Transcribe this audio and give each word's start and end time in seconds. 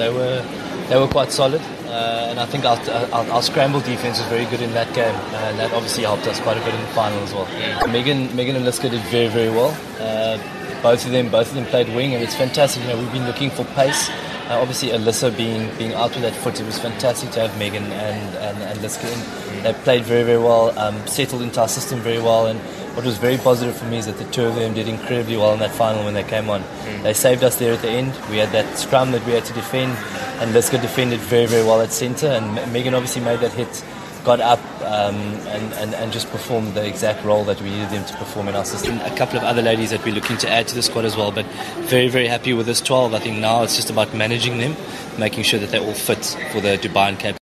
they 0.00 0.10
were 0.10 0.42
they 0.88 0.98
were 0.98 1.06
quite 1.06 1.30
solid, 1.30 1.60
uh, 1.86 2.26
and 2.30 2.40
I 2.40 2.46
think 2.46 2.64
our, 2.64 2.78
our, 3.12 3.24
our, 3.30 3.42
scramble 3.42 3.80
defense 3.80 4.18
was 4.18 4.26
very 4.28 4.46
good 4.46 4.60
in 4.60 4.72
that 4.72 4.92
game, 4.94 5.14
and 5.44 5.58
that 5.60 5.72
obviously 5.72 6.02
helped 6.02 6.26
us 6.26 6.40
quite 6.40 6.56
a 6.56 6.64
bit 6.64 6.74
in 6.74 6.80
the 6.80 6.86
final 6.88 7.22
as 7.22 7.32
well. 7.32 7.46
Mm. 7.46 7.92
Megan 7.92 8.34
Megan 8.34 8.56
and 8.56 8.64
Liska 8.64 8.90
did 8.90 9.02
very 9.02 9.28
very 9.28 9.50
well. 9.50 9.76
Uh, 10.00 10.38
both 10.82 11.04
of 11.04 11.12
them 11.12 11.30
both 11.30 11.48
of 11.48 11.54
them 11.54 11.66
played 11.66 11.88
wing, 11.94 12.14
and 12.14 12.24
it's 12.24 12.34
fantastic. 12.34 12.82
You 12.82 12.88
know, 12.88 12.98
we've 12.98 13.12
been 13.12 13.26
looking 13.26 13.50
for 13.50 13.64
pace. 13.76 14.10
Uh, 14.50 14.58
obviously, 14.60 14.88
Alyssa 14.88 15.34
being 15.36 15.70
being 15.78 15.94
out 15.94 16.10
with 16.10 16.22
that 16.22 16.34
foot, 16.34 16.58
it 16.58 16.66
was 16.66 16.76
fantastic 16.76 17.30
to 17.30 17.40
have 17.40 17.56
Megan 17.56 17.84
and 17.84 18.34
and, 18.36 18.58
and 18.64 18.78
Liska 18.80 19.06
in. 19.06 19.62
They 19.62 19.72
played 19.84 20.02
very 20.02 20.24
very 20.24 20.38
well, 20.38 20.76
um, 20.76 21.06
settled 21.06 21.42
into 21.42 21.60
our 21.60 21.68
system 21.68 22.00
very 22.00 22.18
well, 22.18 22.48
and 22.48 22.58
what 22.96 23.04
was 23.04 23.16
very 23.16 23.38
positive 23.38 23.76
for 23.76 23.84
me 23.84 23.98
is 23.98 24.06
that 24.06 24.18
the 24.18 24.24
two 24.32 24.44
of 24.44 24.56
them 24.56 24.74
did 24.74 24.88
incredibly 24.88 25.36
well 25.36 25.52
in 25.52 25.60
that 25.60 25.70
final 25.70 26.04
when 26.04 26.14
they 26.14 26.24
came 26.24 26.50
on. 26.50 26.62
Mm. 26.62 27.02
They 27.04 27.14
saved 27.14 27.44
us 27.44 27.60
there 27.60 27.72
at 27.72 27.80
the 27.80 27.90
end. 27.90 28.12
We 28.28 28.38
had 28.38 28.50
that 28.50 28.76
scrum 28.76 29.12
that 29.12 29.24
we 29.24 29.32
had 29.32 29.44
to 29.44 29.52
defend, 29.52 29.92
and 30.40 30.52
Liska 30.52 30.82
defended 30.82 31.20
very, 31.20 31.46
very 31.46 31.62
well 31.62 31.80
at 31.80 31.92
centre. 31.92 32.26
And 32.26 32.72
Megan 32.72 32.92
obviously 32.94 33.22
made 33.22 33.38
that 33.40 33.52
hit, 33.52 33.84
got 34.24 34.40
up, 34.40 34.58
um, 34.82 35.14
and, 35.14 35.72
and, 35.74 35.94
and 35.94 36.12
just 36.12 36.30
performed 36.30 36.74
the 36.74 36.86
exact 36.86 37.24
role 37.24 37.44
that 37.44 37.60
we 37.60 37.70
needed 37.70 37.90
them 37.90 38.04
to 38.04 38.16
perform 38.16 38.48
in 38.48 38.56
our 38.56 38.64
system. 38.64 39.00
A 39.00 39.16
couple 39.16 39.38
of 39.38 39.44
other 39.44 39.62
ladies 39.62 39.90
that 39.90 40.04
we're 40.04 40.14
looking 40.14 40.36
to 40.38 40.50
add 40.50 40.68
to 40.68 40.74
the 40.74 40.82
squad 40.82 41.04
as 41.04 41.16
well, 41.16 41.32
but 41.32 41.46
very, 41.88 42.08
very 42.08 42.26
happy 42.26 42.52
with 42.52 42.66
this 42.66 42.80
12. 42.80 43.14
I 43.14 43.18
think 43.18 43.38
now 43.38 43.62
it's 43.62 43.76
just 43.76 43.90
about 43.90 44.14
managing 44.14 44.58
them, 44.58 44.76
making 45.18 45.44
sure 45.44 45.58
that 45.60 45.70
they 45.70 45.78
all 45.78 45.94
fit 45.94 46.24
for 46.52 46.60
the 46.60 46.78
Dubai 46.78 47.08
and 47.08 47.18
Cape 47.18 47.36